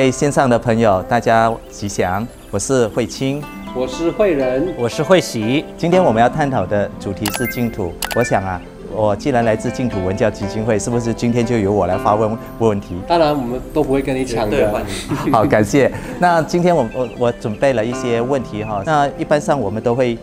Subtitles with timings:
[0.00, 3.42] 各位线上的朋友，大家吉祥，我是慧清，
[3.74, 5.62] 我是慧仁，我是慧喜。
[5.76, 7.92] 今天我们要探讨的主题是净土。
[8.16, 8.58] 我想啊，
[8.94, 12.94] 我既然来自净土文教基金会，是不是今天就由我来发问问题？
[13.06, 14.82] 当然，我们都不会跟你抢的。
[15.30, 15.92] 好，感谢。
[16.18, 18.82] 那今天我我我准备了一些问题哈。
[18.86, 20.16] 那一般上我们都会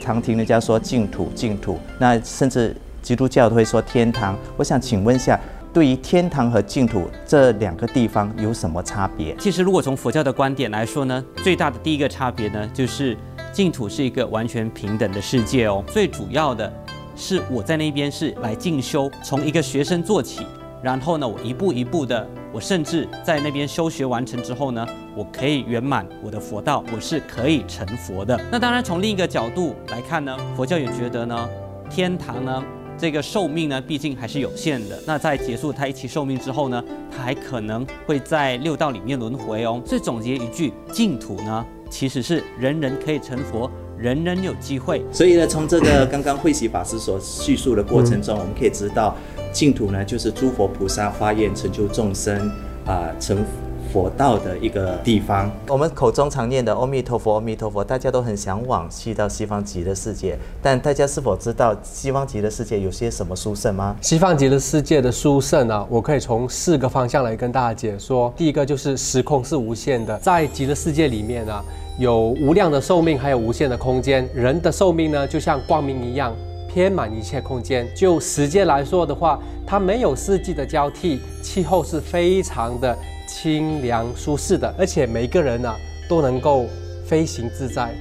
[0.00, 1.78] 常听人家说净土，净土。
[1.96, 4.36] 那甚至基督教都会说天堂。
[4.56, 5.38] 我想请问一下。
[5.72, 9.34] 对于天堂和净土这两个地方有什么差别？
[9.38, 13.16] 其实，如果从佛教的观点来说呢，最大的第一个差别呢，就是
[13.52, 15.82] 净土是一个完全平等的世界哦。
[15.86, 16.70] 最主要的
[17.16, 20.46] 是，我在那边是来进修，从一个学生做起，
[20.82, 28.38] 然后呢，我一步一步的，我甚至在那边修学完成之后呢，我可以圆满我的佛道，我是可以成佛的。
[28.50, 31.48] 那当然，从另一个角度来看呢，佛教也觉得呢，
[31.88, 32.62] 天堂呢。
[33.02, 34.96] 这个寿命呢，毕竟还是有限的。
[35.04, 39.82] 那在结束他一期寿命之后呢，他还可能会在六道里面轮回哦。
[39.84, 45.04] 所以总结一句，净土呢，其实是人人可以成佛，人人有机会。
[45.10, 49.16] 所以呢，从这个刚刚慧喜法师所叙述的过程中，我们可以知道，
[49.52, 52.48] 净土呢，就是诸佛菩萨发愿成就众生
[52.86, 53.44] 啊，成。
[53.92, 60.38] 佛道的一个地方，我们口中常念的“阿弥陀佛，阿弥陀佛”，大家都很向往去到西方极乐世界。
[60.62, 63.94] 但大家是否知道西方极乐世界有些什么殊胜吗？
[64.00, 65.86] 西方极乐世界的殊胜呢？
[65.90, 68.32] 我可以从四个方向来跟大家解说。
[68.34, 71.62] 第一个就是时空是无限的，在极乐世界里面呢，
[71.98, 74.26] 有无量的寿命，还有无限的空间。
[74.34, 76.34] 人的寿命呢，就像光明一样，
[76.72, 77.86] 填满一切空间。
[77.94, 82.96] 就时间来说的话，它没有四季的交替，气候是非常的。
[83.24, 85.74] 清凉舒适的，而且每个人呢
[86.06, 86.66] 都能够
[87.06, 87.94] 飞行自在，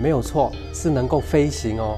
[0.00, 1.96] 没有错，是能够飞行哦。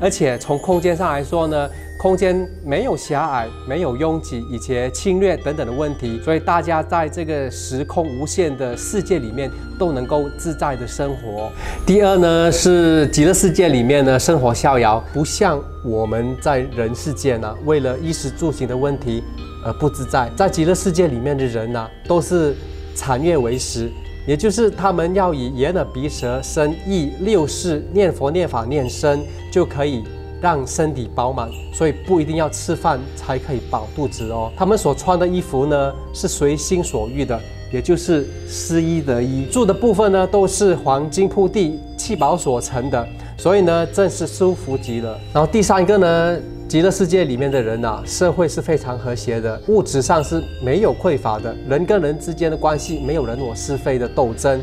[0.00, 1.68] 而且从空间上来说呢，
[1.98, 11.50] 空间没有狭隘，没有拥挤，以及侵略等等的问题，所以大家在这个时空无限的世界里面都能够自在的生活。
[11.86, 19.22] 第二呢，是极乐世界里面呢生活逍遥，不像我们在人世间呢，为了衣食住行的问题。
[19.66, 22.54] 而不自在，在极乐世界里面的人呢，都是
[22.94, 23.90] 禅悦为食，
[24.26, 29.20] 也就是他们要以人的鼻舌身意六识念佛念法念身，
[29.52, 30.02] 就可以
[30.40, 34.50] 让身体饱满，所以不一定要吃饭才可以饱肚子哦。
[34.56, 37.38] 他们所穿的衣服呢，是随心所欲的，
[37.74, 39.44] 也就是失一得一。
[39.46, 45.18] 住的部分呢，都是黄金铺地、气宝所成的，所以呢，正是舒服极了。
[45.32, 46.38] 然后第三个呢。
[46.66, 54.58] 极乐世界里面的人呐，社会是非常和谐的，物质上是没有匮乏的，人跟人之间的关系没有人我是非的斗争，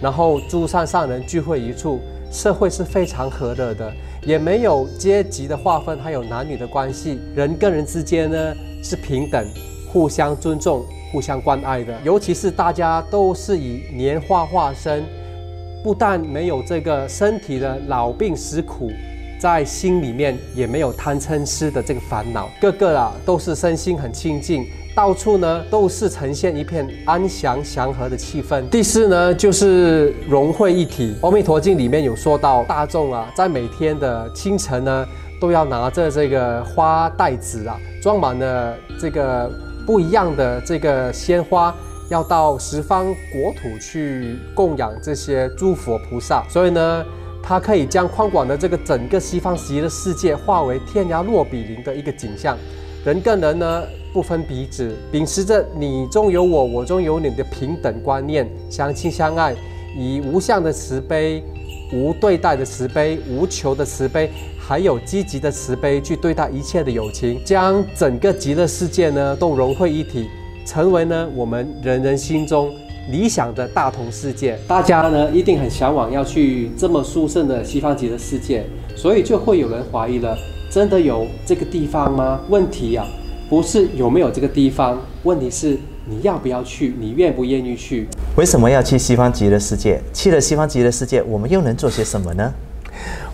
[0.00, 3.90] 然后诸善上人聚会一处，社会是非常和乐的，
[4.24, 8.54] 也没有阶级的划分，还有男女的关系，人跟人之间呢
[8.84, 9.44] 是平等，
[9.92, 15.04] 互相尊重，互相关爱的，尤其是大家都是以年画化身，
[15.82, 18.90] 不但没有这个身体的老病死苦。
[19.40, 24.66] 在心里面也没有贪嗔痴的这个烦恼，个个啊都是身心很清净，
[24.96, 28.68] 到处呢都是呈现一片安详祥和的气氛。
[28.68, 35.06] 第四呢就是融会一体，《阿弥陀经》里面有说到，大众啊在每天的清晨呢
[35.40, 39.48] 都要拿着这个花袋子啊，装满了这个
[39.88, 41.74] 不一样的这个鲜花，
[42.10, 46.44] 要到十方国土去供养这些诸佛菩萨。
[46.50, 47.02] 所以呢。
[47.40, 52.58] 它可以将宽广的这个整个西方极乐世界化为天涯若比邻的一个景象，
[53.06, 59.54] 人跟人呢不分彼此，秉持着你中有我，我中有你的平等观念，相亲相爱，
[59.96, 61.42] 以无相的慈悲、
[61.94, 64.30] 无对待的慈悲、无求的慈悲，
[64.68, 70.28] 还有积极的慈悲去对待一切的友情，将整个极乐世界呢都融汇一体，
[70.66, 72.70] 成为呢我们人人心中。
[73.10, 78.62] 理想的大同世界，大家呢一定很向往要去这么殊胜的西方极乐世界，
[78.94, 80.36] 所以就会有人怀疑了：
[80.70, 82.38] 真的有这个地方吗？
[82.50, 83.06] 问题呀，
[83.48, 88.06] 不是有没有这个地方，问题是你要不要去，你愿不愿意去？
[88.36, 89.98] 为什么要去西方极乐世界？
[90.12, 92.52] 去了西方极乐世界，我们又能做些什么呢？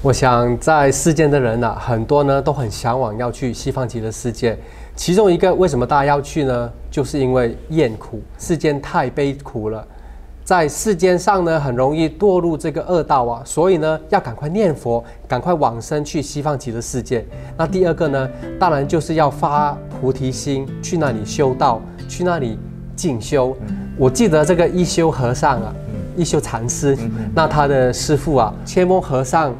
[0.04, 4.54] 我想，在世间的人呐，很多呢都很向往要去西方极乐世界。
[4.94, 6.70] 其中一个为什么大家要去呢？
[6.90, 9.82] 就是因为厌苦，世间太悲苦了，
[10.44, 17.24] 在世间上呢很容易堕入这个恶道啊，所以呢要赶快念佛，赶快往生去西方极乐世界。
[17.56, 18.28] 那第二个呢，
[18.60, 22.58] 当然就是要发菩提心，去那里修道，去那里
[22.94, 23.56] 进修。
[23.96, 25.74] 我记得这个一休和尚啊，
[26.14, 26.94] 一休禅师，
[27.34, 29.56] 那他的师父啊，千翁和尚。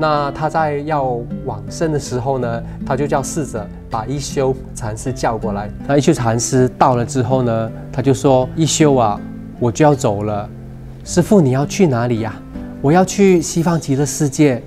[0.00, 5.68] 那他在要往生的时候呢，他就叫侍者把一休禅师叫过来。
[5.88, 9.20] 那一休禅师到了之后呢，他就说：“一休啊，
[9.58, 10.48] 我就要走了。
[11.02, 12.32] 师傅，你要去哪里呀？
[12.80, 14.62] 我要去西方极乐世界。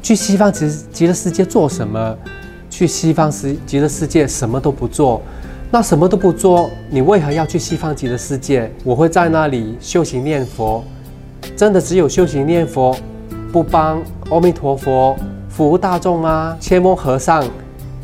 [0.00, 2.16] 去西方极极乐世界做什么？
[2.70, 5.20] 去西方极极乐世界什么都不做。
[5.72, 8.70] 那什么都不做，你为何要去西方极乐世界？
[8.84, 10.84] 我会在那里修行念佛。
[11.56, 12.96] 真的只有修行念佛。”
[13.52, 14.02] 不帮
[14.32, 15.14] 阿弥陀佛
[15.50, 16.56] 服务大众啊？
[16.58, 17.44] 切莫和尚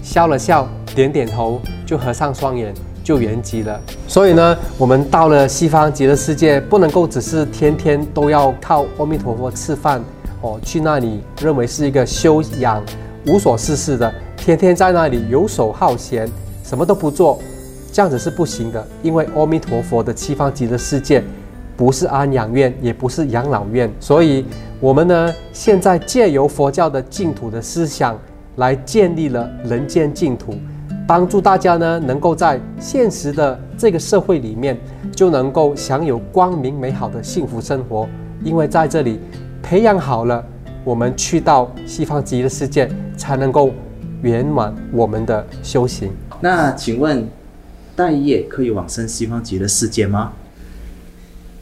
[0.03, 3.81] 笑了笑，点点头，就合上双眼，就圆寂了。
[4.07, 10.03] 所以呢，我们到了西方极乐世界，不能够只是天天都要靠阿弥陀佛吃饭
[10.43, 12.85] 哦，去那里认为是一个修养
[13.27, 16.31] 无所事事的，天天在那里游手好闲，
[16.63, 17.39] 什么都不做，
[17.91, 18.87] 这样子是不行的。
[19.03, 21.25] 因为阿弥陀佛的西方极乐世界
[21.79, 24.45] 不是安养院，也不是养老院，所以。
[24.81, 28.17] 我们呢，现在借由佛教的净土的思想，
[28.59, 30.55] 来建立了人间净土，
[31.05, 34.79] 帮助大家呢，能够在现实的这个社会里面，
[35.11, 38.09] 就能够享有光明美好的幸福生活。
[38.45, 39.19] 因为在这里
[39.61, 40.45] 培养好了，
[40.85, 43.73] 我们去到西方极乐世界，才能够
[44.23, 46.13] 圆满我们的修行。
[46.41, 47.29] 那请问，
[47.97, 50.33] 待业可以往生西方极乐世界吗？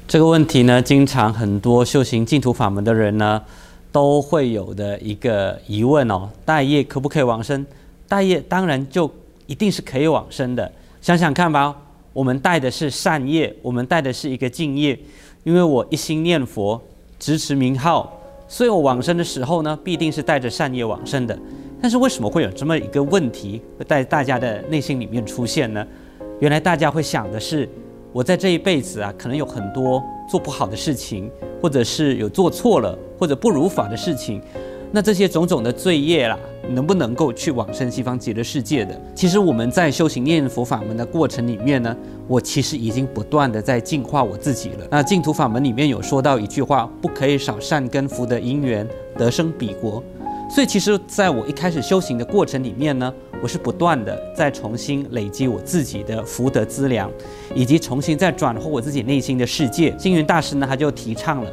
[0.08, 3.43] 这个问题呢，经常很多修行净土法门的人呢，
[3.91, 7.67] 都会有的一个疑问哦：大业可不可以往生？
[8.06, 9.11] 大业当然就
[9.47, 10.70] 一定是可以往生的。
[11.03, 11.76] 想想看吧，
[12.12, 14.97] 我们带的是善业，我们带的是一个敬业，
[15.43, 16.81] 因为我一心念佛，
[17.19, 18.17] 支持名号，
[18.47, 21.37] 所以我往生的时候呢，必定是带着善业往生的。
[21.82, 25.85] 但是为什么会有这么一个问题会在大家的内心里面出现呢？
[26.38, 27.69] 原来大家会想的是。
[28.17, 31.31] 我在这一辈子啊，可能有很多做不好的事情，
[31.61, 34.41] 或者是有做错了或者不如法的事情，
[34.91, 36.39] 那这些种种的罪业啦，
[36.71, 38.99] 能不能够去往生西方极乐世界的？
[39.15, 41.95] 其实我们在修行念佛法门的过程里面呢，
[42.27, 44.87] 我其实已经不断的在净化我自己了。
[44.91, 50.03] 那净土法门里面有说到一句话，不可以少善根福德因缘得生彼国。
[50.48, 53.12] 所以其实在我一开始修行的过程里面呢。
[53.43, 57.08] 我是不断的在重新累积我自己的福德资粮，
[57.54, 59.94] 以及重新再转化我自己内心的世界。
[59.98, 61.50] 星云大师呢，他就提倡了，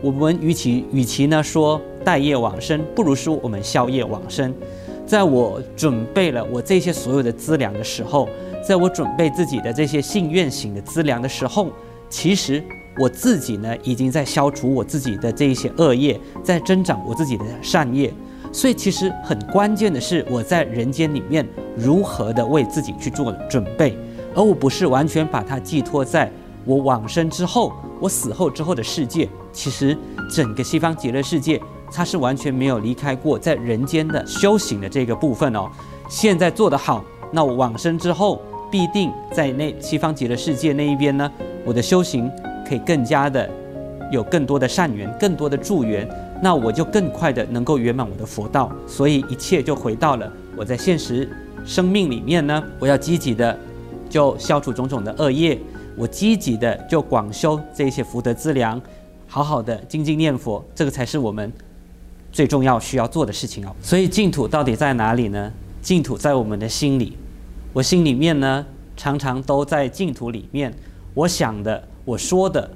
[0.00, 4.54] 我们与其与其呢说待业往生，不如说我们宵夜往生。
[5.04, 8.28] 在我准备了我这些所有的资粮的时候，
[8.66, 11.66] 在我准备自己的这些信愿行的资粮的时候，
[12.08, 12.62] 其实
[13.00, 18.14] 我自己呢，已经在消除我自己的这一些恶业，在增长我自己的善业。
[18.54, 21.44] 所以其实很关键的是，我在人间里面
[21.76, 23.98] 如何的为自己去做准备，
[24.32, 26.30] 而我不是完全把它寄托在
[26.64, 29.28] 我往生之后、我死后之后的世界。
[29.52, 29.98] 其实
[30.30, 31.60] 整个西方极乐世界，
[31.92, 35.68] 它是完全没有离开过在人间的修行的这个部分哦。
[36.08, 38.40] 现在做得好，那我往生之后
[38.70, 41.28] 必定在那西方极乐世界那一边呢，
[41.64, 42.30] 我的修行
[42.64, 43.50] 可以更加的
[44.12, 46.08] 有更多的善缘、更多的助缘。
[46.44, 51.26] 那我就更快的能够圆满我的佛道，所以一切就回到了我在现实
[51.64, 53.58] 生命里面呢，我要积极的
[54.10, 55.58] 就消除种种的恶业，
[55.96, 58.78] 我积极的就广修这些福德资粮，
[59.26, 61.50] 好好的精进念佛，这个才是我们
[62.30, 63.74] 最重要需要做的事情哦。
[63.80, 65.50] 所以净土到底在哪里呢？
[65.80, 67.16] 净土在我们的心里，
[67.72, 68.66] 我心里面呢
[68.98, 70.70] 常常都在净土里面，
[71.14, 72.70] 我想的、我说的、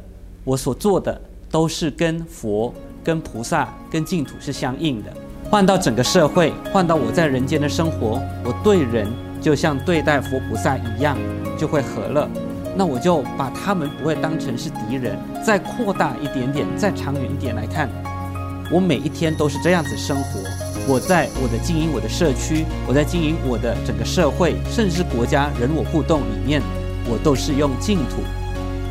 [0.44, 1.20] 我所做的
[1.50, 2.74] 都是跟佛。
[3.04, 5.10] 跟菩萨、跟净土是相应的。
[5.48, 9.08] 换到整个社会，换到我在人间的生活，我对人
[9.40, 11.16] 就像对待佛菩萨一样，
[11.56, 12.28] 就会和乐。
[12.76, 15.16] 那我就把他们不会当成是敌人。
[15.42, 17.88] 再扩大一点点，再长远一点来看，
[18.70, 20.40] 我每一天都是这样子生活。
[20.86, 26.60] 我在我的经营我的社区，我在经营我的整个社会，甚至国家人我互动里面，
[27.08, 28.16] 我都是用净土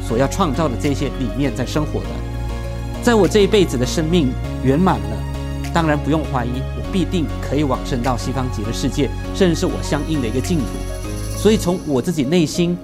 [0.01, 2.07] 所要创造的这些理念在生活的。
[3.07, 4.33] 在我这一辈子的生命
[4.65, 5.17] 圆满了，
[5.73, 10.65] 当然不用怀疑，我必定可以往生到西方极乐世界，甚至是我相应的一个净土。
[11.37, 12.77] 所以从我自己内心，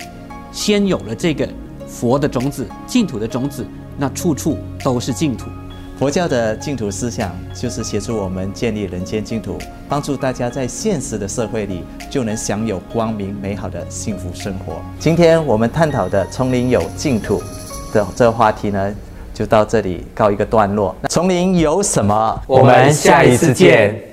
[0.49, 1.45] 先有了这个
[1.85, 5.47] 佛的种子、净土的种子，那处处都是净土。
[5.99, 9.57] 佛教的净土思想就是协助我们建立人间净土，
[9.89, 14.81] 帮助大家在现实的社会里就能享有光明美好的幸福生活。
[14.97, 17.43] 今天我们探讨的丛林有净土
[17.91, 18.95] 的这个话题呢？
[19.33, 20.95] 就到这里告一个段落。
[21.09, 22.41] 丛林有什么？
[22.47, 24.12] 我们下一次见。